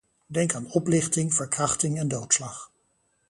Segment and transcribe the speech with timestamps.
[0.27, 2.71] Denk aan oplichting, verkrachting en doodslag.